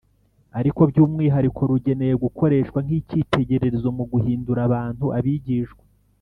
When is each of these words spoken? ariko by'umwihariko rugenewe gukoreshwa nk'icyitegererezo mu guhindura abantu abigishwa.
ariko 0.59 0.81
by'umwihariko 0.89 1.61
rugenewe 1.69 2.15
gukoreshwa 2.25 2.79
nk'icyitegererezo 2.85 3.87
mu 3.97 4.03
guhindura 4.11 4.59
abantu 4.67 5.05
abigishwa. 5.17 5.83